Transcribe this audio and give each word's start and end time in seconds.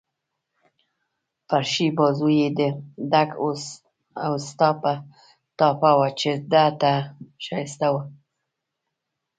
پر 1.47 1.63
ښي 1.71 1.87
بازو 1.97 2.27
يې 2.39 2.47
د 2.59 2.61
ډک 3.11 3.29
اوسټا 4.25 4.69
ټاپه 5.57 5.91
وه، 5.97 6.09
چې 6.19 6.31
ده 6.51 6.65
ته 6.81 6.91
ښایسته 7.43 7.87
وه. 7.93 8.03